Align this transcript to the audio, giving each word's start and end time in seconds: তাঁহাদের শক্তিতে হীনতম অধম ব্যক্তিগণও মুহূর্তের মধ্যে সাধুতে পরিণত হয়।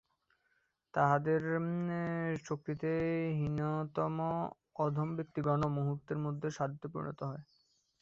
তাঁহাদের 0.93 1.41
শক্তিতে 2.43 2.91
হীনতম 3.39 4.15
অধম 4.77 5.09
ব্যক্তিগণও 5.17 5.67
মুহূর্তের 5.77 6.17
মধ্যে 6.25 6.47
সাধুতে 6.57 6.87
পরিণত 6.93 7.19
হয়। 7.29 7.43